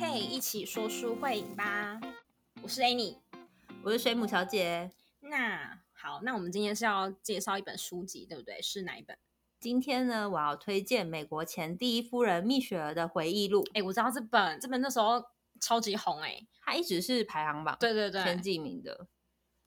[0.00, 2.00] 嘿，一起说书会影吧！
[2.62, 3.18] 我是 Annie，
[3.82, 4.90] 我是水母小姐。
[5.20, 8.62] 那好，那我们今天是要介绍一本书籍，对不对？
[8.62, 9.18] 是哪一本？
[9.60, 13.62] 今天呢，我要推荐美国前第一夫人蜜雪儿的回忆录。
[13.74, 15.22] 哎，我知道这本，这本那时候
[15.60, 19.06] 超级红，哎，它一直是排行榜对对对前几名的。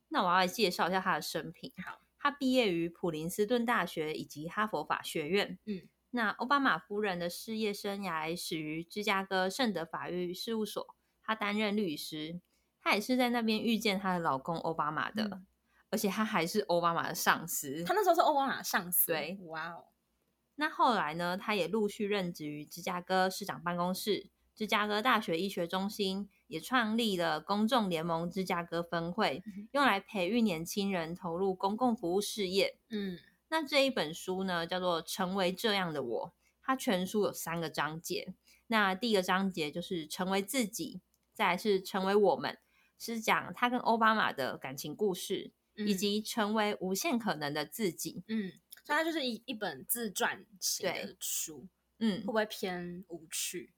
[0.10, 1.72] 那我要来介绍一下她的生平。
[1.86, 5.60] 好，她毕业于普林斯顿大学以及哈佛法学院。
[5.68, 5.84] 嗯，
[6.16, 12.40] 那奥巴马夫人的事业生涯始于芝加哥圣德法律事务所，她担任律师。
[12.80, 15.24] 她也是在那边遇见她的老公奥巴马的。
[15.24, 15.46] 嗯
[15.90, 17.84] 而且她还是奥巴马的上司。
[17.84, 19.12] 她那时候是奥巴马的上司。
[19.12, 19.86] 对，哇哦，
[20.56, 32.80] 那后来呢，她也陆续任职于芝加哥市长办公室、芝加哥大学医学中心，也创立了公众联盟芝加哥分会，用来培育年轻人投入公共服务事业。
[32.90, 33.20] 嗯
[33.54, 36.28] 那这一本书呢，叫做《成为这样的我》，
[36.64, 38.34] 它全书有三个章节。
[38.66, 41.02] 那第一个章节就是成为自己，
[41.36, 42.58] 再来是成为我们，
[42.98, 48.24] 是讲他跟奥巴马的感情故事，以嗯及成为无限可能的自己。
[48.28, 51.68] 嗯，所以它就是一一本自传型的对书，
[52.00, 53.72] 嗯会，不会偏无趣？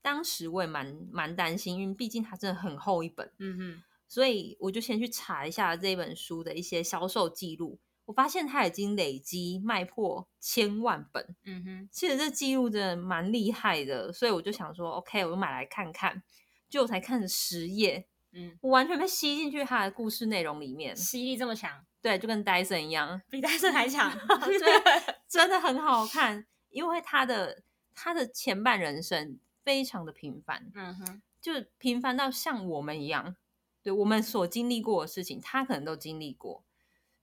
[0.00, 7.80] 当时我也蛮蛮担心，因为毕竟它真的很厚一本，嗯哼，所以我就先去查一下这本书的一些销售记录。
[8.06, 16.22] 我发现他已经累积卖破千万本，嗯哼，其实这记录真的蛮厉害的，所以我就想说，OK，我就买来看看。
[16.68, 20.96] 结果我才看了十页，嗯，我完全被吸进去他的故事内容里面。
[20.96, 24.10] 吸力这么强，对，就跟戴森一样，比戴森还强。
[24.46, 24.82] 对，
[25.28, 27.62] 真的很好看，因为他的
[27.94, 33.34] 他的前半人生非常的平凡，嗯哼，就平凡到像我们一样，
[33.82, 36.62] 对我们所经历过的事情，他可能都经历过。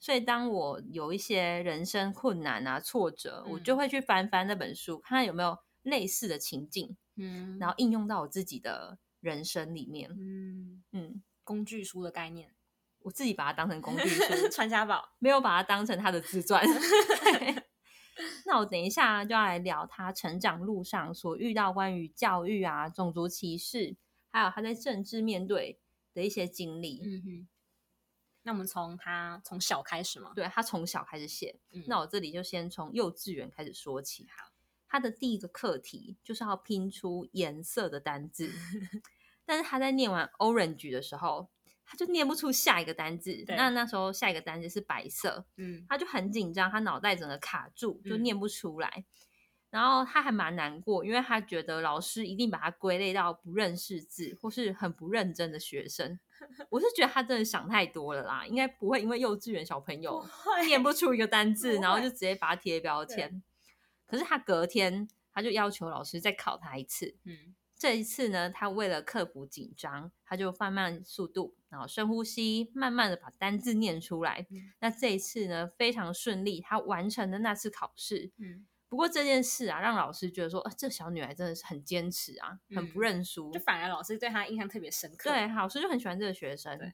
[0.03, 10.11] 所以，当我有一些人生困难啊、挫折，我就嗯会去翻翻那本书，看看有没有类似的情境，嗯，然后应用到我自己的人生里面。
[10.11, 12.53] 嗯，嗯，工具书的概念，
[12.99, 15.13] 我自己把它当成工具书， 传家宝。
[15.19, 16.61] 没有把它当成他的自传。
[18.45, 23.95] 那我等一下就要来聊他成长路上所遇到关于教育啊、种族歧视，
[24.31, 25.79] 还有他在政治面对
[26.13, 27.01] 的一些经历。
[27.05, 27.47] 嗯哼，
[28.43, 30.31] 那我们从他从小开始嘛。
[30.35, 34.27] 对他从小开始写，嗯那我这里就先从幼稚园开始说起。
[34.87, 38.51] 他的第一个课题就是要拼出颜色的单字，
[39.43, 41.49] 但是他在念完 orange 的时候，
[41.83, 43.43] 他就念不出下一个单字。
[43.47, 49.03] 那那时候下一个单字是白色，嗯他就很紧张，他脑袋整个卡住，就嗯念不出来。
[49.71, 56.19] 然后他还蛮难过，因为他觉得老师一定把他归类到不认识字或是很不认真的学生。
[56.69, 60.25] 我是觉得他真的想太多了啦，应该不会因为幼稚园小朋友
[60.65, 63.43] 念不出一个单字， 然后就直接把他贴标对签。
[64.05, 74.45] 可是他隔天他就要求老师再考他一次，嗯这一次呢，他为了克服紧张，他就放慢速度，然后深呼吸，慢慢的把单字念出来。
[74.49, 78.31] 嗯那这一次呢，非常顺利，他完成了那次考试。
[78.37, 83.51] 嗯，不过这件事啊，让老师觉得说，啊，这小女孩真的是很坚持啊，很不嗯认输。
[83.51, 85.31] 就反而老师对她印象特别深刻。
[85.31, 86.77] 对，老师就很喜欢这个学生。
[86.77, 86.93] 对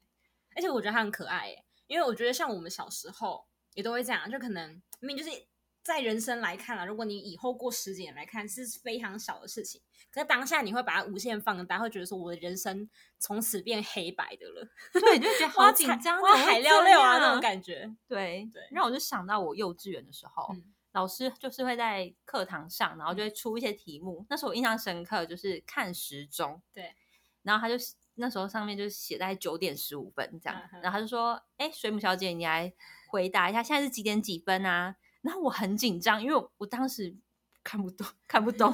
[0.56, 5.30] 而且我觉得她很可爱耶，因为我觉得像我们小时候也都会这样，就可能明明就是
[5.84, 17.94] 在人生来看啊，如果你以后过十几年来看是非常小的事情，可是当下你会把它无限放大，会觉得说我的人生从此变黑白的了，对，就觉得 好紧张，哇海料料啊那种感觉。
[18.08, 24.26] 对对让我就想到我幼稚园的时候，嗯老师就是会在课堂上，然后就会出一些题目。
[24.30, 26.94] 那时候我印象深刻，就是看时钟，对，
[27.44, 27.76] 然后他就
[28.16, 32.74] 那时候上面就是写在九点十五分这样，嗯然后他就说：“哎，水母小姐，你来
[33.10, 37.16] 回答一下，现在是几点几分啊？”然后我很紧张，因为我我当时
[37.64, 38.74] 看不懂，看不懂。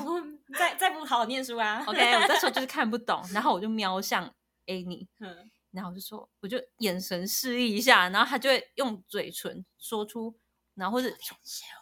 [0.57, 4.33] 再再不好好念书啊 OK，我那时候就是看不懂， 然后我就瞄向
[4.67, 10.33] Annie，嗯然后我就说，我就眼神示意一下，然后他就会用嘴唇说出，
[10.75, 11.09] 然后或者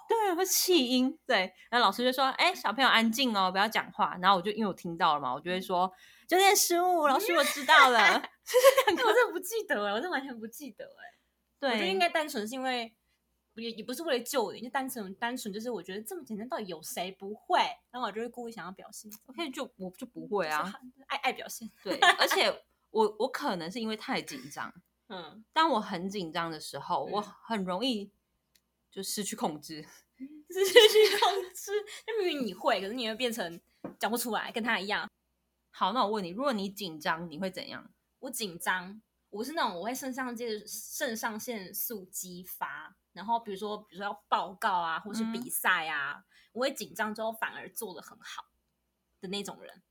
[0.08, 4.18] 对，会气音，对，然后老师就说，哎，小朋友安静哦，不要讲话。
[4.22, 5.92] 然后我就因为我听到了嘛，我就会说
[6.28, 8.00] 九点十五，老师我知道了。
[8.88, 11.04] 我真的不记得哎，我真的完全不记得哎。
[11.60, 12.94] 我觉得对，应该单纯是因为
[13.56, 17.60] 也也不是为了救你，就单纯单纯就是我觉得这么简单，到底有谁不会？
[17.90, 21.72] 然后我就会故意想要表现，OK 就我就不会啊，就是爱爱表现。
[21.84, 24.74] 对， 而且我我可能是因为太紧张，
[25.08, 28.12] 嗯，当我很紧张的时候，我嗯很容易
[28.94, 29.84] 就失去控制。
[30.18, 31.72] 失去控制。
[32.06, 33.60] 那明明你会，可是你会变成
[34.00, 35.10] 讲不出来，跟他一样。
[35.72, 37.92] 好，那我问你，如果你紧张，你会怎样？
[38.20, 39.02] 我紧张，
[39.32, 48.46] 我是那种我会肾上腺肾上腺素激发，然后比如说比如说要报告啊，或是嗯比赛啊，我会紧张之后反而做的很好
[49.20, 49.82] 的那种人。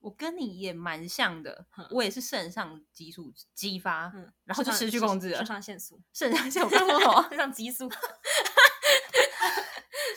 [0.00, 5.46] 我跟你也蛮像的哼，我也是肾上激素激发，嗯，然后就失去控制了肾。
[5.46, 7.26] 上腺素，肾上腺，我刚说什么？
[7.28, 7.86] 肾上激素，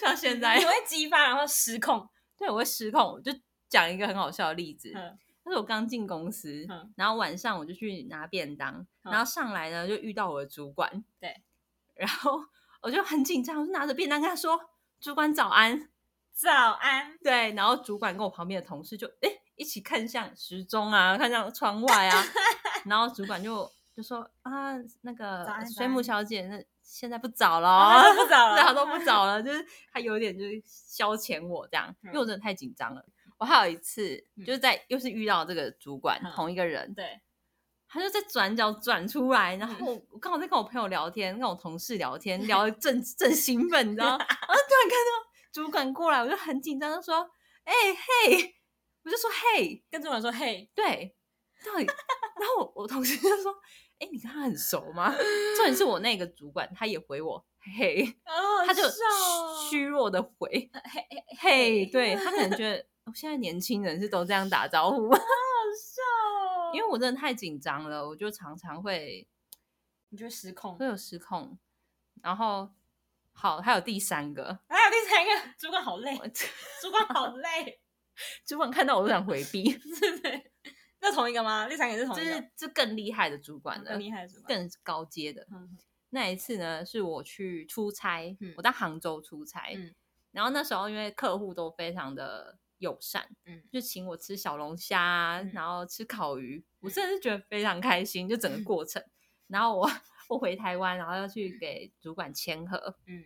[0.04, 2.08] 像现在你，会激发，然后失控。
[2.38, 3.02] 对我会失控。
[3.02, 3.32] 我就
[3.70, 8.74] 讲一个很好笑的例子，嗯那是我刚进公司，嗯然后晚上我就去拿便当，
[9.04, 11.42] 嗯然后上来呢就遇到我的主管，对，
[11.96, 12.40] 然后
[12.82, 14.60] 我就很紧张，我就拿着便当跟他说
[15.02, 15.90] ：“主管早安。
[16.34, 22.24] 早安”，对，然后主管跟我旁边的同事就哎一起看向时钟啊，看向窗外啊，
[22.86, 25.46] 然后主管就就说啊，那个
[25.76, 33.04] 水母小姐，那现在不早了 啊哦，不早 了都不早了， 就是她有点就是消遣我这样，因为我真的太紧张了。
[33.38, 37.20] 我还有一次嗯就是在又是遇到这个主管嗯同一个人，对，
[37.88, 44.26] 他就在转角转出来，然嗯后我我刚好在跟我朋友聊天，跟我同事聊天，聊得正正兴奋，你知道吗？
[44.28, 47.30] 然后突然看到主管过来，我就很紧张，就说
[47.66, 48.56] ：“哎、嘿！”
[49.04, 51.16] 我就说：“嘿，跟主管说嘿，对，
[51.66, 51.86] 到底？”
[52.40, 53.54] 然后我我同事就说
[54.00, 55.12] ：“哎、你跟他很熟吗？”
[55.56, 57.46] 重点是我那个主管，他也回我
[57.78, 58.04] ：“嘿。
[58.26, 58.98] ”哦他就虚
[59.70, 62.86] 虚弱的回嘿嘿“嘿”，对他可能 觉得。
[63.06, 69.28] 我现在年轻人是都这样打招呼，好笑，因为我真的太紧张了，我就常常会
[70.08, 70.86] 你就会失控会。
[70.86, 71.60] 有失控。
[72.22, 72.70] 然后，
[73.34, 76.18] 好，还有第三个，还有第三个，主管好累，
[76.82, 77.82] 主管好累，
[78.48, 80.53] 主管看到我都想回避，是的。
[81.04, 81.68] 这同一个吗？
[81.68, 84.58] 立场也是同这一个，是这更厉害的主管了更，厉害的主管。
[84.58, 85.46] 更高阶的。
[85.52, 85.78] 嗯。
[86.12, 88.54] 那一次呢，是我去出差，嗯。
[88.56, 89.94] 我在杭州出差，嗯。
[90.32, 93.62] 然后那时候因为客户都非常的友善，嗯。
[93.70, 95.52] 就请我吃小龙虾啊，嗯。
[95.54, 99.04] 然后吃烤鱼，我真的是觉得非常开心，就整个过程。
[99.48, 99.92] 然后我
[100.30, 103.26] 我回台湾，然后要去给主管签合，嗯，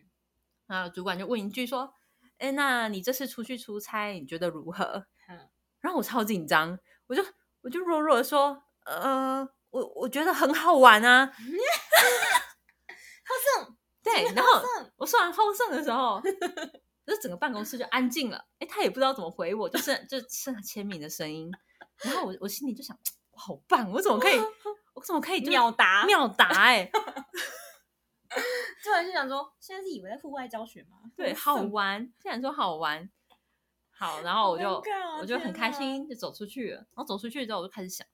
[0.65, 1.94] 然后主管就问一句说
[2.39, 5.47] ：“哎，那你这次出去出差，你觉得如何？”嗯。
[5.79, 7.24] 然后我超紧张，我就
[7.62, 11.25] 我就弱弱的说：“呃，我我觉得很好玩啊。
[13.27, 13.33] 好
[13.63, 14.62] 胜，”对，然后，
[14.95, 16.21] 我说完后胜的时候，
[17.06, 18.45] 就是整个办公室就安静了。
[18.59, 21.51] 哎，他也不知道怎么回我，就是就剩下签名的声音。
[22.04, 22.98] 然后我我心里就想，
[23.31, 24.38] 好棒，我怎么可以，
[24.94, 26.89] 我怎么可以就是秒答秒答、欸？
[28.30, 28.42] 哎，
[28.83, 30.98] 突然就想说，现在是以为在户外教学吗？
[31.15, 33.10] 对，好玩，竟然说好玩。
[33.98, 34.84] 好，然后我就
[35.20, 36.78] 我就很开心，就走出去了。
[36.78, 38.06] 然后走出去之后，我就开始想，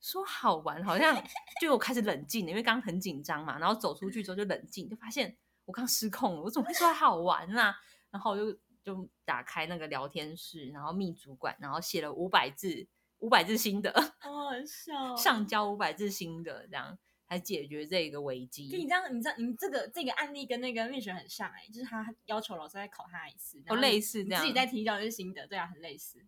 [0.00, 1.14] 说好玩，好像
[1.60, 3.58] 就我开始冷静了，因为刚刚很紧张嘛。
[3.58, 5.36] 然后走出去之后就冷静，就发现
[5.66, 7.76] 我刚失控了，我怎么会说好玩啊？
[8.10, 8.52] 然后我就
[8.82, 12.86] 就打开那个聊天室，然后密主管，然后写了五百字，
[13.18, 15.14] 五百字新的，好好笑。
[15.16, 16.98] 上交五百字新的，这样
[17.30, 18.68] 来解决这个危机。
[18.68, 26.18] 就你这样，你这样，你这个这个案例跟那个蜜雪很像哎、就是他要求老师再考他一次，哦类似这样自己再提交就是心得，对啊，很类似。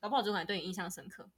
[0.00, 1.30] 搞不好主管对你印象深刻，哦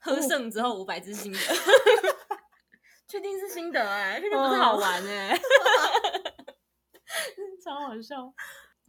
[0.00, 1.38] 喝剩之后五百字心得，
[3.06, 5.38] 确定是心得哎、确定不是好玩哎、
[7.62, 8.32] 超好笑。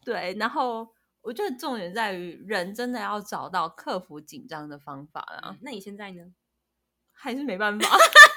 [0.06, 0.88] 对，然后
[1.22, 6.34] 我觉得重点在于人真的要找到克服紧张的方法啦，那你现在呢？
[7.12, 7.86] 还是没办法，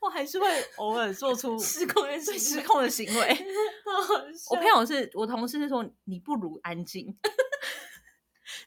[0.00, 0.46] 我还是会
[0.76, 3.46] 偶尔做出失控的最行为失控的行为。
[4.50, 7.16] 我朋友是我同事是说，你不如安静。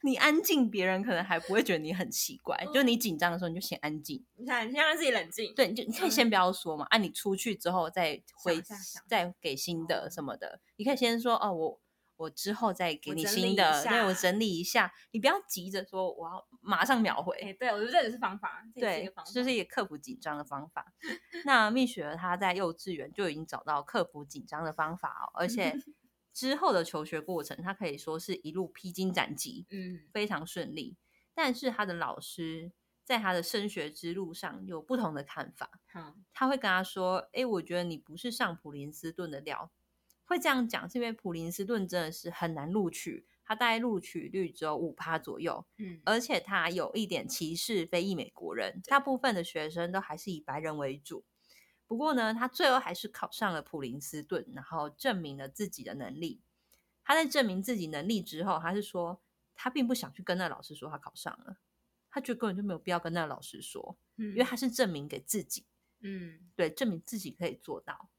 [0.04, 2.58] 你安静，别人可能还不会觉得你很奇怪。
[2.74, 4.24] 就你紧张的时候，你就先安静。
[4.36, 5.54] 你看，你先让自己冷静。
[5.56, 6.86] 对，你就你可以先不要说嘛。
[6.90, 8.62] 啊，你出去之后再回
[9.08, 11.80] 再给新的哦什么的，你可以先说哦，我
[12.22, 14.94] 我之后再给你新的，对我整理一下。
[15.12, 17.54] 你不要急着说我要马上秒哎、回。
[17.54, 19.24] 对，我觉得这也是方法，方，法。
[19.34, 20.94] 这是一个克服紧张的方法。
[21.46, 25.75] 那蜜雪儿她在幼稚园就已经找到克服紧张的方法哦，而且
[26.32, 30.98] 之后的求学过程，她可以说是一路披荆斩棘，嗯非常顺利。
[31.34, 32.72] 但是她的老师
[33.04, 39.72] 在她的升学之路上有不同的看法，嗯，他会跟他说：“哎，我觉得你不是上普林斯顿的料。”
[40.25, 51.25] 会这样讲是因为普林斯顿真的是很难录取，他大概录取率只有五趴左右，嗯而且他有一点歧视非裔美国人，大部分的学生都还是以白人为主。
[51.86, 56.42] 不过呢，他最后还是考上了普林斯顿，然后证明了自己的能力。
[57.04, 59.22] 他在证明自己能力之后，他是说
[59.54, 61.58] 他并不想去跟那老师说他考上了，
[62.10, 65.66] 他觉得根本就没有必要跟那老师说，嗯因为他是证明给自己。
[66.00, 68.10] 嗯，对，证明自己可以做到。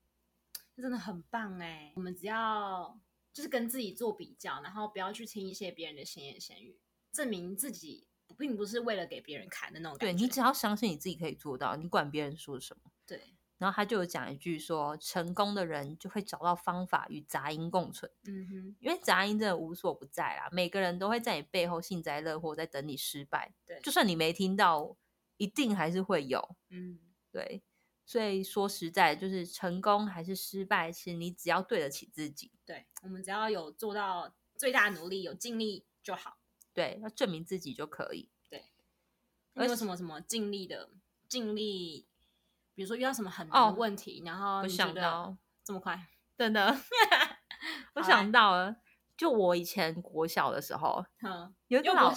[0.82, 1.92] 这真的很棒哎！
[1.94, 2.98] 我们只要
[3.32, 6.76] 就是跟自己做比较，然后不要去听一些别人的闲言闲语，
[7.12, 10.24] 证明自己并不是为了给别人看的那种对感觉。
[10.24, 12.90] 你只要相信你自己可以做到，你管别人说什么。
[13.06, 23.54] 对，然后他就有讲一句说，成功的人就会找到方法与杂音共存，嗯哼，因为杂音真的无所不在啦，每个人都会在你背后幸灾乐祸，在等你失败。
[23.64, 24.96] 对就算你没听到，
[25.36, 26.56] 一定还是会有。
[26.70, 26.98] 嗯，
[27.30, 27.62] 对，
[28.04, 36.38] 所以说实在，就是成功还是失败，其实你只要对得起自己，对，我们只要有做到最大努力，有尽力就好。
[36.74, 38.30] 对，要证明自己就可以。
[39.54, 40.88] 你有什么什么尽力的
[41.28, 42.08] 尽力？
[42.74, 46.74] 比如说遇到什么很难哦的问题，然后想到，这么快，真的，
[47.92, 48.76] 我想到了，
[49.14, 52.10] 就我以前国小的时候，嗯，有一个老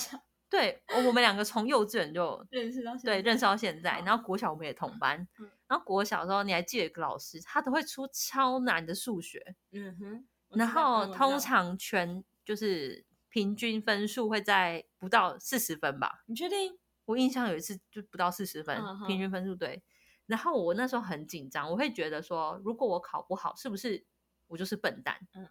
[0.55, 16.77] 对，我我们两个从幼稚园就 认识到现在对认识到现在，然后国小我们也同班，嗯然后国小的时候你还记得一个老师，他都会出超难的数学，嗯哼，然后通常全就是平均分数会在不到四十分吧，你确定？
[17.05, 19.83] 我印象有一次就不到四十分，嗯平均分数对。
[20.25, 24.05] 然后我那时候很紧张，我会觉得说，如果我考不好，是不是
[24.47, 25.27] 我就是笨蛋？
[25.35, 25.47] 嗯。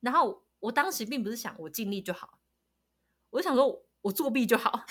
[0.00, 2.38] 然后我当时并不是想我尽力就好，
[3.30, 4.84] 我就想说我作弊就好。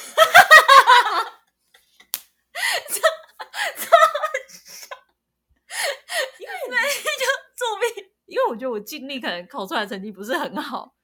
[7.55, 10.95] 作弊， 因为我觉得我尽力可能考出来的成绩不是很好，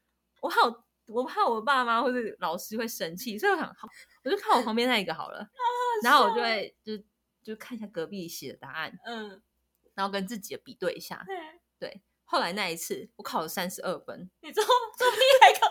[0.42, 3.88] 我怕我我怕我爸妈或者老师会生气，所以我想好，
[4.24, 5.48] 我就看我旁边那一个好了，
[6.04, 6.94] 然后我就会就
[7.44, 9.42] 就看一下隔壁写的答案，嗯，
[9.96, 11.24] 然后跟自己的比对一下。
[11.26, 11.38] 对，
[11.80, 15.68] 对，后来那一次我考了三十二分，你作作弊还考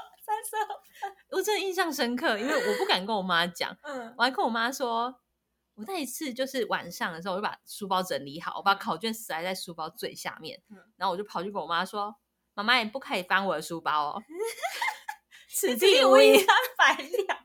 [1.31, 5.19] 我真的印象深刻，因为我不敢跟我妈讲， 嗯我还跟我妈说。
[5.75, 12.15] 我那一次就是晚上的时候，我就把书包整理好，我把考卷塞在书包最下面，嗯然后我就跑去跟我妈说
[12.53, 14.23] ：“妈妈，你不可以翻我的书包哦。
[15.49, 16.47] ”此地无银三
[16.77, 17.39] 百两，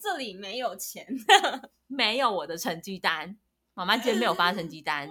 [0.00, 1.04] 这里没有钱，
[1.88, 3.36] 没有我的成绩单，
[3.74, 5.08] 妈妈今天没有发成绩单，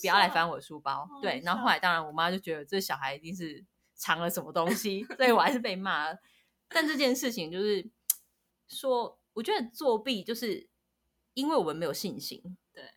[0.00, 1.04] 不要来翻我的书包。
[1.04, 3.64] 好对，然后后来当然我妈就觉得这小孩一定是
[3.96, 6.16] 藏了什么东西，所以我还是被骂了。
[6.74, 7.88] 但这件事情就是
[8.68, 10.68] 说，我觉得作弊就是
[11.34, 12.56] 因为我们没有信心。
[12.72, 12.94] 对，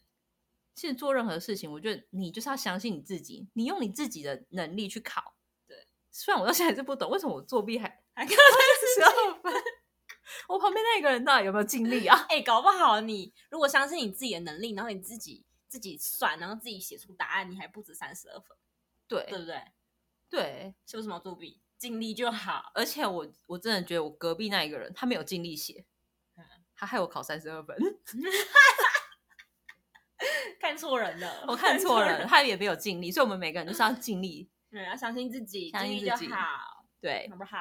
[0.73, 5.35] 其实做任何事情，我觉得你就是要相信你自己，你用你自己的能力去考。
[5.67, 9.53] 对，虽然我到现在还是不懂为什么我作弊还 还考十二分，
[10.47, 12.17] 我旁边那个人到底有没有尽力啊？
[12.29, 18.57] 哎、搞不好你如果相信你自己的能力，然后你自己自己算，然后自己写出答案，你还不止三十二分，
[19.07, 19.61] 对对不对？
[20.29, 21.61] 对，是为什么要作弊？
[21.77, 22.71] 尽力就好。
[22.73, 25.85] 而且我我真的觉得我隔壁那一个人他没有尽力写
[26.37, 26.43] 嗯，
[26.75, 27.75] 他害我考三十二分
[30.59, 34.49] 看错人了，我看错人了，他也没有尽力，所以我们每个人就是要尽力。
[34.71, 37.57] 对，要相信自己，相信尽力就自己好，对好不好？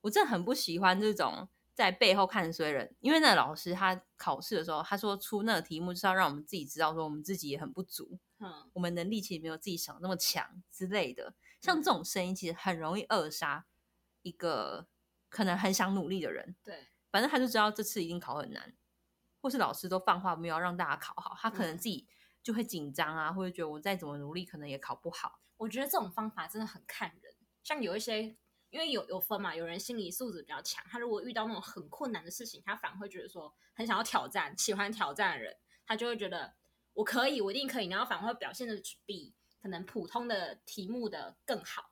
[0.00, 11.32] 我真的很不喜欢这种在背后看衰人，因为那个老师他考试的时候，他说出那个题目就是要让我们自己知道说我们自己也很不足，嗯，我们能力其实没有自己想的那么强之类的。
[11.60, 13.64] 像这种声音，其实很容易扼杀
[14.22, 14.88] 一个
[15.28, 16.56] 可能很想努力的人。
[16.62, 18.74] 对，反正他就知道这次一定考很难，
[19.40, 22.06] 或是老师都放话没有要让大家考好，他可能嗯自己
[22.42, 25.40] 就会紧张啊，或者觉得我再怎么努力，可能也考不好。
[25.56, 28.36] 我觉得这种方法真的很看人，像有一些。
[28.72, 36.54] 因为有有分嘛，有人心理素质比较强，他如果遇到那种很困难的事情，他反而会觉得说很想要挑战，喜欢挑战的人，他就会觉得
[36.94, 41.90] 我可以，我一定可以，然后反而会表现的比可能普通的题目的更好。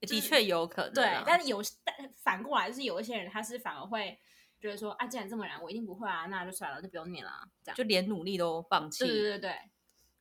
[0.00, 4.18] 的确有可能啊、对，但是有但反过来就是有一些人，他是反而会
[4.58, 7.76] 觉得说啊，既然这么难，我一定不会啊，那就算了，就不用念了啊，这样。
[7.76, 9.04] 就连努力都放弃。
[9.04, 9.70] 对对对对，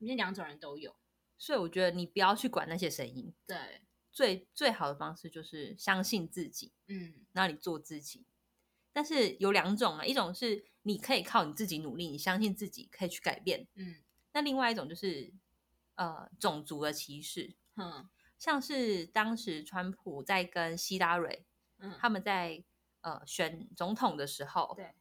[0.07, 0.95] 这两种人都有。
[1.39, 3.81] 所以我觉得你不要去管那些声音，对，
[4.11, 8.23] 最最好的方式就是相信自己，嗯那你做自己。
[8.93, 13.95] 但是有两种啊，一种是你可以靠你自己努力，你相信自己可以去改变；嗯
[14.33, 15.33] 那另外一种就是
[15.95, 18.09] 呃种族的歧视，哼。
[18.37, 21.45] 像是当时川普在跟希拉蕊
[21.77, 22.63] 嗯，他们在
[23.01, 24.95] 呃选总统的时候，对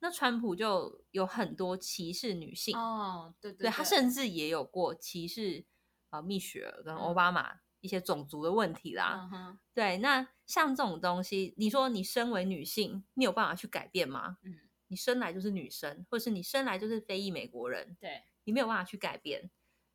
[0.00, 5.64] 那川普就有很多歧视女性，哦，对对对他甚至也有过歧视
[6.10, 9.20] 呃蜜雪儿跟奥巴马一些种族的问题啦。
[9.20, 14.38] 嗯哼对，那像这种东西，你说你身为女性，你有办法去改变吗？
[14.42, 14.54] 嗯
[14.88, 19.50] 你生来就是女生，或是你生来就是非裔美国人，对你没有办法去改变。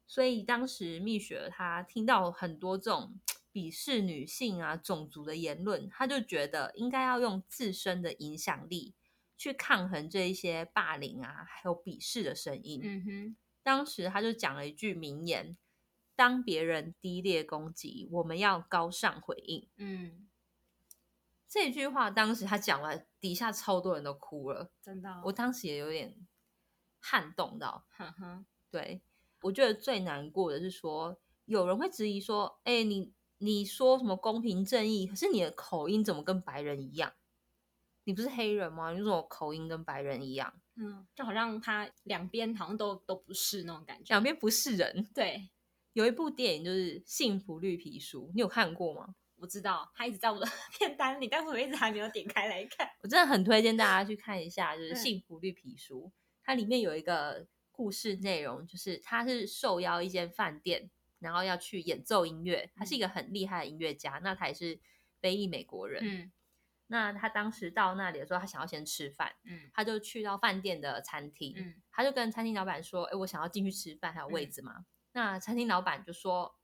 [0.07, 3.19] 所以当时蜜雪儿她听到很多这种
[3.53, 8.95] 鄙视女性啊、种族的言论，她就觉得应该要用自身的影响力
[9.37, 12.81] 去抗衡这一些霸凌啊，还有鄙视的声音。
[12.83, 15.55] 嗯哼当时她就讲了一句名言
[16.17, 19.69] ：“当别人低劣攻击，我们要高尚回应。
[19.77, 20.27] 嗯，”
[21.47, 24.71] 这句话当时他讲完，底下超多人都哭了。
[24.81, 26.27] 真的哦，我当时也有点
[26.99, 29.01] 撼动到，哼哼对，
[29.41, 37.13] 我觉得最难过的是说，有人会质疑说，哎，你你说什么公平正义，可是你的口音怎么跟白人一样？
[38.03, 38.91] 你不是黑人吗？
[38.91, 40.53] 你怎么口音跟白人一样？
[40.75, 45.09] 嗯，就好像他两边好像都都不是那种感觉，两边不是人。
[45.13, 45.49] 对，
[45.97, 49.15] 有一部电影就是《幸福绿皮书》，你有看过吗？
[49.37, 50.45] 我知道，它一直在我的
[50.77, 52.87] 片单里，但是我一直还没有点开来看。
[53.01, 56.03] 我真的很推荐大家去看一下，就是《幸福绿皮书》，
[56.43, 60.87] 它里面有一个故事内容，就是他是受邀一间饭店，
[61.17, 62.69] 然后要去演奏音乐。
[62.75, 64.79] 他是一个很厉害的音乐家，那他也是
[65.19, 66.03] 非裔美国人。
[66.05, 66.31] 嗯。
[66.89, 74.85] 那他当时到那里的时候，他想要先吃饭，嗯，他就去到饭店的餐厅，嗯，他就跟餐厅老板说：“哎，我想要进去吃饭，还有位置吗？”
[75.17, 76.59] 那餐厅老板就说：“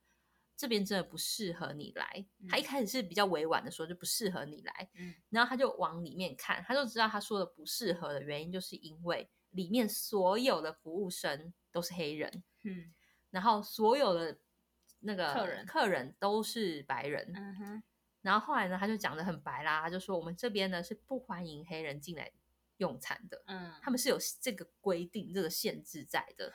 [0.55, 12.93] 这边真的不适合你来。”他一开始是比较委婉的说，就不适合你来，嗯，然后他就往里面看，他就知道他说的不适合的原因，就是因为里面所有的服务生都是黑人，嗯，
[13.31, 14.37] 然后所有的
[14.99, 15.65] 那个客人。
[15.65, 17.83] 客人都是白人，嗯哼。
[18.21, 22.31] 然后后来呢，他就讲的很白啦，他就说我们这边呢是不欢迎黑人进来
[22.77, 26.53] 用餐的，嗯，他们是有这个规定、这个限制在的。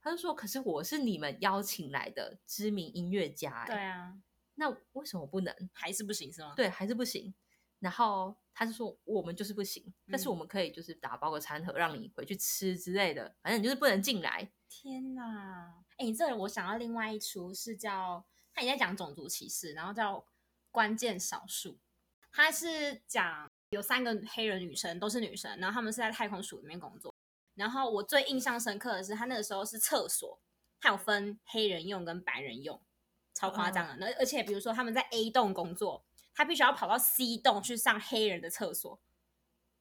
[0.00, 4.16] 他就说，可是我是你们邀请来的知名音乐家，对啊，
[4.54, 5.54] 那为什么不能？
[5.72, 6.54] 还是不行是吗？
[6.56, 7.34] 对，还是不行。
[7.78, 14.50] 然后他就说，我们就是不行，但是我们可以就是打包个餐盒让你回去吃之类的，反正你就是不能进来。
[14.68, 15.84] 天哪！
[15.96, 20.24] 哎，这我想到另外一出是叫他也在讲种族歧视，然后叫。
[20.70, 21.78] 关键少数，
[22.30, 27.12] 他是讲有三个黑人女生，都是女生，然后他们是在太空署里面工作。
[27.58, 30.40] 然后我最印象深刻的是，他那个时候是厕所，
[30.80, 32.80] 他有分黑人用跟白人用，
[33.34, 33.96] 超夸张的。
[33.96, 39.00] 那而且比如说他们在 A 栋工作，他必须要跑到 C 栋去上黑人的厕所。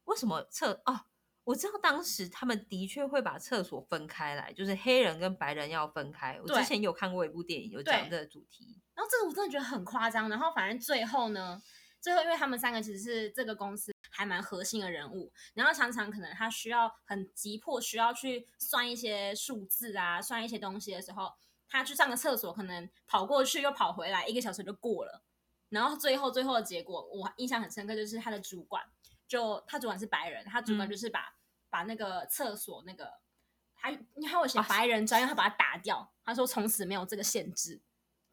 [0.06, 0.82] 为什么厕？
[0.86, 1.02] 哦，
[1.44, 6.40] 我知道当时他们的确会把厕所分开来，就是黑人跟白人要分开。
[6.42, 8.82] 我之前有看过一部电影，有讲这个主题。
[8.96, 10.30] 然后这个我真的觉得很夸张。
[10.30, 11.62] 然后反正最后呢，
[12.02, 21.32] 最后因为他们三个其实是这个公司还蛮核心的人物，然后常常可能他需要很急迫需要去算一些数字啊，算一些东西的时候，
[21.70, 25.22] 他去上个厕所，可能跑过去又跑回来，一个小时就过了。
[25.70, 28.84] 然后最后最后的结果，我印象很深刻，就是他的主管，
[29.28, 31.36] 就他主管是白人，他主管就是把
[31.70, 33.20] 把那个厕所那个，
[33.76, 37.80] 他他有写白人专用，他把它打掉，他说从此没有这个限制。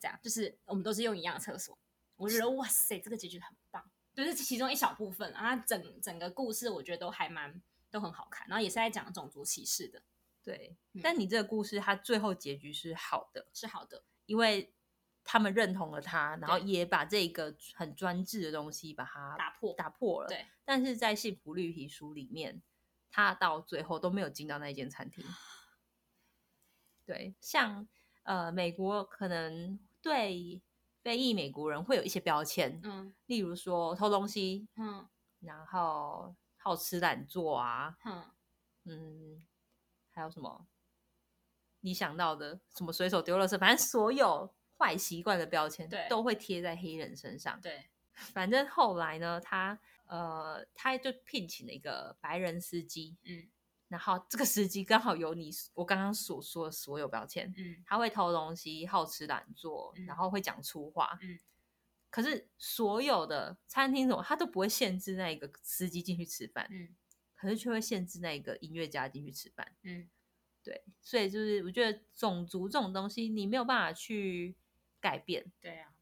[0.00, 1.78] 这样就是我们都是用一样的厕所，
[2.16, 3.63] 我觉得哇塞，这个结局很棒，
[4.14, 10.02] 就是其中一小部分啊，整整个故事我觉得都还蛮都很好看，然后也是在讲种族歧视的，
[10.42, 10.76] 对。
[11.02, 14.72] 但你这个故事它最后结局是好的，是好的，因为
[15.24, 20.28] 他们认同了他，然后也把这个很专制的东西把它打破打破了。
[20.28, 20.46] 对。
[20.64, 22.62] 但是在幸福绿皮书里面，
[23.10, 25.24] 他到最后都没有进到那间餐厅。
[27.04, 27.88] 对，像
[28.22, 29.78] 呃美国可能。
[30.04, 30.62] 对
[31.04, 35.06] 非裔美国人会有一些标签，嗯，例如说偷东西，嗯，
[35.40, 38.24] 然后好吃懒做啊，嗯
[38.84, 39.42] 嗯，
[40.10, 40.66] 还有什么
[41.80, 47.60] 你想到的什么随手丢了是，反正所有坏习惯的标签，对，都会贴在黑人身上。
[47.60, 53.46] 对，反正后来呢，他呃，他就聘请了一个白人司机，嗯。
[53.88, 61.38] 然后这个司机刚好有你我刚刚所说的所有标签，嗯，他会偷东西，好吃懒做，然后会讲粗话，嗯。
[62.10, 66.94] 可是所有的餐厅什么，他都不会限制那一个司机进去吃饭，嗯。
[67.34, 70.08] 可是却会限制那一个音乐家进去吃饭，嗯。
[70.62, 74.56] 对，所以就是我觉得种族这种东西，你没有办法去
[74.98, 75.52] 改变。
[75.60, 75.92] 对啊，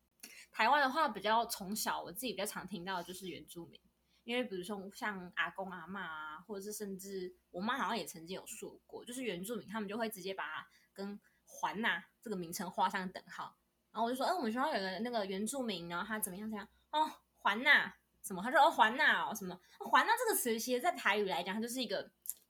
[0.52, 3.80] 台湾的话比较从小我自己比较常听到的就是原住民。
[4.24, 13.56] 因为比如说像阿公阿妈啊，或者是甚至我妈好像也曾经有说过，就是原住民他们就会直接把跟环娜这个名称画上等号。
[13.90, 18.42] 然后我就说，哎，我们学校有个那个原住民，然后他怎么样怎样哦，环娜什么？
[18.42, 19.60] 他说哦，环娜哦什么？
[19.78, 22.02] 环娜这个词其实，在台语来讲，它就是一个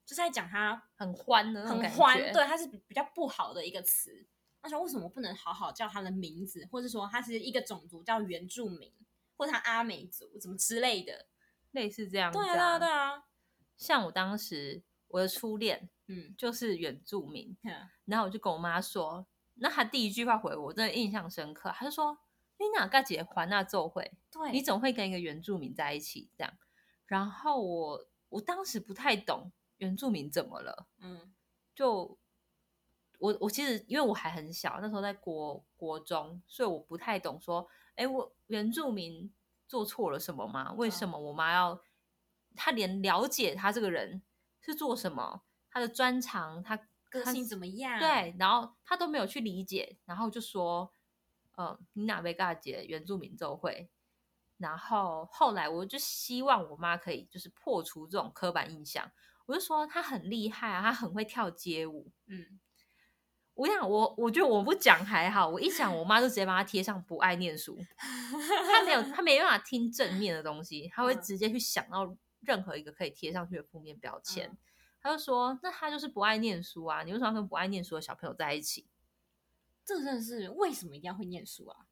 [0.04, 4.24] 就是在讲他很欢的很欢，对，它是比较不好的一个词。
[4.60, 8.92] 他说为什么不能好好叫他的名字，或者说他是一个种族叫原住民，
[9.36, 11.26] 或者他阿美族怎么之类的？
[11.72, 13.24] 类似这样子，对啊，对啊。
[13.76, 17.56] 像我当时我的初恋，嗯，就是原住民，
[18.04, 22.16] 然后我就跟我妈说，那她第一句话回我，真的印象深刻，她就说
[22.58, 24.12] ：“你哪个结婚那奏会？
[24.30, 26.54] 对，你总会跟一个原住民在一起这样。”
[27.06, 31.32] 然后我我当时不太懂原住民怎么了，嗯，
[31.74, 32.16] 就
[33.18, 39.32] 我我其实因为我还很小，那时候在国国中，所以我不太懂说，哎，我原住民。
[39.72, 40.70] 做错了什么吗？
[40.74, 41.82] 为什么我妈要
[42.54, 44.22] 她连了解他这个人
[44.60, 47.98] 是做什么，他的专长，他个性怎么样？
[47.98, 50.92] 对，然后他都没有去理解，然后就说，
[51.56, 53.88] 呃，你哪位大姐原住民奏会？
[54.58, 59.10] 然后后来我就希望我妈可以就是破除这种刻板印象，
[59.46, 62.12] 我就说她很厉害啊，她很会跳街舞。
[62.26, 62.60] 嗯，
[63.54, 74.48] 我想我我觉得我不讲还好，我一讲我妈就直接帮她贴上不爱念书， 她没有她没办法听正面的东西，她会嗯直接去想到任何一个可以贴上去的负面标签。
[74.48, 74.58] 嗯
[75.04, 78.86] 她就说：“那她就是不爱念书啊，你为什么要跟不爱念书的小朋友在一起？”
[79.84, 81.86] 这真的是为什么一定要会念书啊？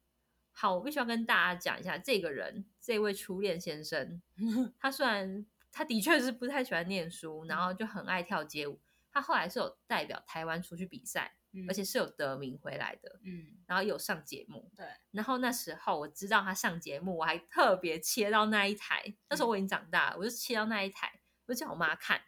[0.53, 4.21] 好，我必须要跟大家讲一下，这个人，这位初恋先生，
[4.79, 8.79] 他虽然他的确是不太喜欢念书，然后就很爱跳街舞，
[9.11, 11.65] 他后来是有代表台湾出去比赛，嗯。
[11.67, 14.71] 而且是有得名回来的，嗯，然后有上节目。
[14.75, 21.11] 对，然后那时候我知道他上节目，我还特别切到那一台，那时候我已经长大了，我就切到那一台，
[21.45, 22.21] 我就叫我妈看，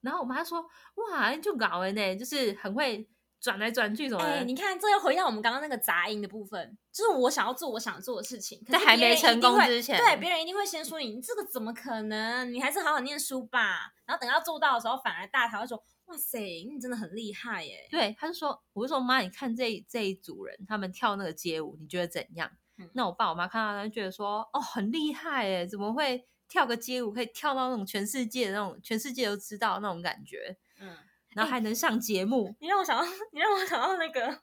[0.00, 3.08] 然后我妈说：“哇，就搞了呢，就是很会
[3.46, 4.28] 转来转去什么的。
[4.28, 12.52] 哎、你看，这又回到我们刚刚那个杂音的部分，就是我想要做我想做的事情，在还没成功之前对别人一定会先说你你这个怎么可能？
[12.52, 13.94] 你还是好好念书吧。
[14.04, 17.86] 然后等到做到的时候，反而大条会说：哇塞，你真的很厉害耶！
[17.88, 22.50] 对，他就说，我就说妈，你看这这一组人，他们跳那个街舞，你觉得怎样？
[22.78, 30.96] 嗯那我爸我妈看到，他就觉得说，哦，很厉害耶，怎么会跳个街舞可以跳到那种全世界的那种，全世界都知道那种感觉，嗯，
[31.36, 32.56] 然后还能上节目？
[32.60, 34.40] 你让我想到，你让我想到那个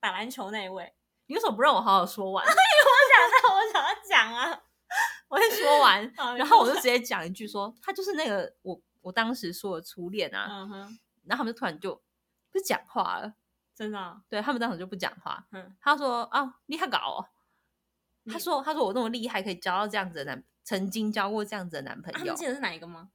[0.00, 0.94] 打篮球那一位，
[1.26, 2.44] 你为什么不让我好好说完？
[2.46, 4.62] 我想到我想要讲啊，
[5.28, 12.00] 我会说完，然后我就直接讲一句说，他就是那个我我当时说的初恋啊，嗯哼，然后他们就突然就
[12.52, 13.34] 不讲话了，
[13.74, 17.26] 真的啊、对他们当时就不讲话，嗯，他说啊，厉害搞哦。
[18.30, 22.18] 他说：“他说我那么厉害，可以交到这样子的男，曾经交过这样子的男朋友。
[22.18, 23.08] 啊他们记得是哪一个吗？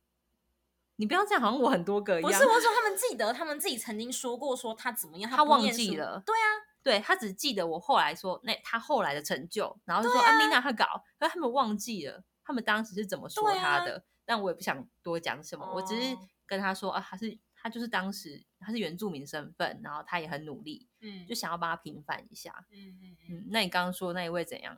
[0.96, 2.32] 你不要这样，好像我很多个一样。
[2.32, 6.48] 不是，我说他们记得他们自己曾经说过说他怎么样，他忘记了对啊，
[6.84, 10.86] 对他只记得我后来说那他后来的成就，然后就说安妮娜他搞，
[11.20, 14.04] 可是他们忘记了他们当时是怎么说他的。
[14.26, 22.66] 但我也不想多讲什么，我只是哦跟他说啊，他是他就是当时他是原住民身份，然后他也很努力，嗯就想要帮他平反一下。
[22.72, 24.78] 嗯嗯那你刚刚说那一位怎样？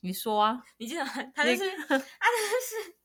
[0.00, 2.96] 你说啊，你记得他就是他就是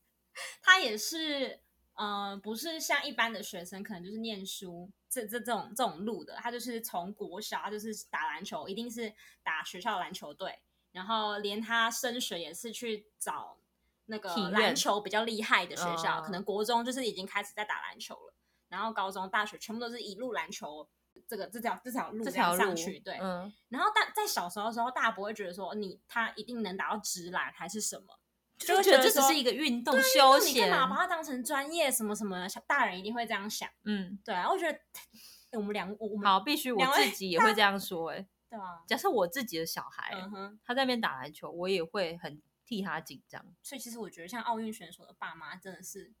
[0.62, 1.60] 他也是
[1.94, 10.58] 呃，不是像一般的学生，可能就是念书这这这种这种路的，他就是从国小他就是打篮球，一定是打学校篮球队，
[10.92, 13.58] 然后连他升学也是去找
[14.06, 18.34] 那个体篮球比较厉害的学校，哦可能国中就是已经开始在打篮球了，
[18.68, 20.88] 然后高中、大学全部都是一路篮球。
[21.28, 28.18] 这个这条这条路上去，对，嗯，然后大在小时候的时候，大家不会觉得说你他一定能打到直篮还是什么，
[28.58, 34.78] 就会觉得这只是一个运动休闲你干闲，嘛把它当成专业什么什么大人一定会这样想，嗯，对啊，我觉得
[35.58, 43.44] 我们两我我们好，必须我自己也会这样说、欸，哎，对啊，假设我自己的小孩，嗯哼，他在那边打篮球，我也会很替他紧张。
[43.62, 46.12] 所以其实我觉得像奥运选手的爸妈真的是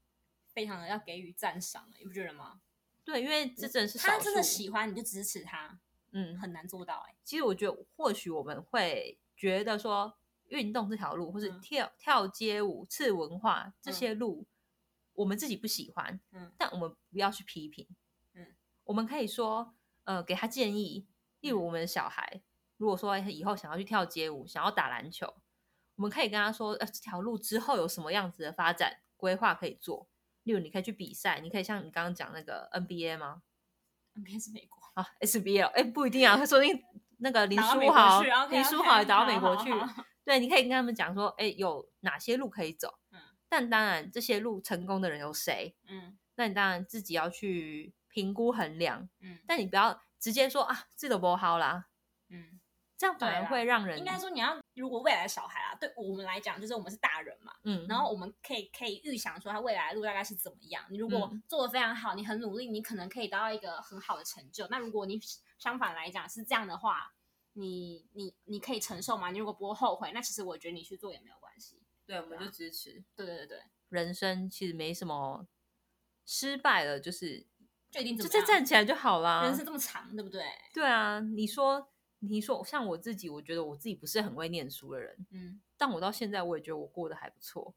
[0.52, 2.60] 非常的要给予赞赏，你不觉得吗？
[3.04, 3.98] 对，因为这真的是。
[3.98, 5.78] 他真的喜欢你就支持他，
[6.12, 10.16] 嗯，很难做到哎、其实我觉得或许我们会觉得说，
[10.54, 11.60] 运动这条路，或是嗯。
[11.60, 14.46] 跳、跳街舞、次文化这些路，
[15.12, 16.52] 我们自己不喜欢，嗯。
[16.56, 17.86] 但我们不要去批评，
[18.34, 21.06] 嗯，我们可以说，呃，给他建议，
[21.40, 22.42] 例如我们的小孩，
[22.76, 25.34] 如果说以后想要去跳街舞，想要打篮球，
[25.96, 30.08] 我们可以跟他说，呃，这条路之后有什么样子的发展规划可以做。
[30.44, 33.42] 例如，你可以去比赛，你可以像你刚刚讲那个 NBA 吗
[34.14, 36.84] ？NBA 是美国，啊，SBL，哎，不一定啊， 说不定
[37.16, 39.70] 那个林书豪，林书豪也打到美国去，
[40.24, 43.20] 对，你可以跟他们讲说，哎，有哪些路可以走，嗯。
[43.48, 46.18] 但当然这些路成功的人有谁，嗯。
[46.36, 49.38] 那你当然自己要去评估衡量，嗯。
[49.46, 51.86] 但你不要直接说啊，这都不好啦，
[52.30, 52.58] 嗯，
[52.96, 60.82] 这样反而会让人应该说你要如果未来的小孩啊，对我们来讲就是我们是大人嘛，嗯，然后我们可以可以预想说他未来的路大概是怎么样。
[60.88, 61.42] 你如果嗯。
[61.46, 64.66] 做的非常好，你很努力，你可能可以得到一个很好的成就。
[64.68, 65.20] 那如果你
[65.58, 67.12] 相反来讲是这样的话，
[67.54, 69.30] 你你你可以承受吗？
[69.30, 71.80] 你如果不会后悔，那其实我觉得你去做也没有关系。
[72.06, 73.02] 对，我们就支持。
[73.16, 75.46] 对对对对，人生其实没什么
[76.26, 77.46] 失败了，就是
[77.90, 78.42] 就一定就再？
[78.42, 79.42] 站起来就好啦。
[79.44, 80.44] 人生这么长，对不对？
[80.74, 81.88] 对啊，你说
[82.18, 87.74] 你说像我自己，我觉得我自己不是很会念书的人，嗯，但我到现在我也觉得我过得还不错。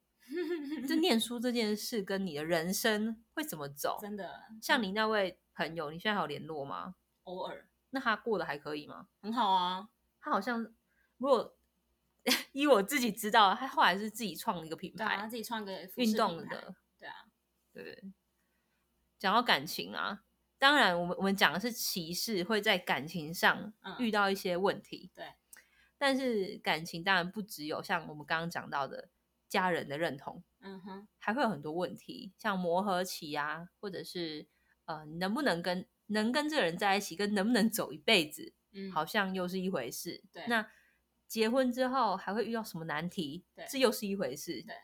[0.87, 3.97] 就念书这件事跟你的人生会怎么走？
[4.01, 4.29] 真的
[4.61, 6.95] 像你那位朋友，你现在还有联络吗？
[7.23, 9.07] 偶尔那他过得还可以吗？
[9.21, 9.89] 很好啊。
[10.19, 10.61] 他好像
[11.17, 11.55] 如果
[12.51, 17.15] 依我自己知道，他后来是自己创了一个品牌啊，他牌，自己创个服运饰品牌动的，对啊，
[17.73, 18.03] 对。
[19.17, 20.23] 讲到感情啊，
[20.59, 25.33] 当然，我们我们讲的是歧视会在感情上嗯遇到一些问题，对。
[25.97, 29.09] 但是感情当然不只有像我们刚刚讲到的
[29.47, 34.45] 家人的认同，嗯哼，还会有很多问题，像磨合期啊，或者是
[34.85, 40.23] 呃能不能跟能跟这个人在一起，跟能不能走一辈子，嗯，好像又是一回事。
[40.31, 40.69] 对那
[41.27, 43.65] 结婚之后还会遇到什么难题对？
[43.69, 44.61] 这又是一回事。
[44.63, 44.75] 对，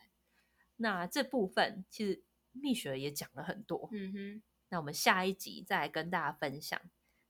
[0.77, 3.89] 那这部分其实蜜雪儿也讲了很多。
[3.93, 6.79] 嗯哼，那我们下一集再来跟大家分享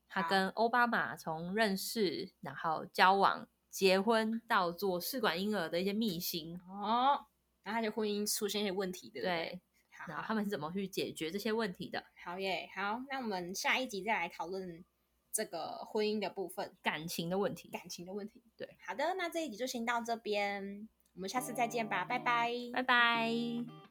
[0.08, 6.60] 他跟奥巴马从认识，然后交往、结婚到做试管婴儿的一些秘辛。
[6.68, 7.28] 哦，
[7.64, 9.62] 然后他的婚姻出现一些问题，对不对？
[10.08, 12.04] 然后他们是怎么去解决这些问题的？
[12.24, 14.84] 好耶，好，那我们下一集再来讨论
[15.32, 17.70] 这个婚姻的部分，感情的问题。
[17.70, 18.44] 感情的问题。
[18.56, 22.52] 对，好的，那这一集就先到这边，我们下次再见吧，拜拜。
[22.74, 23.83] 拜拜。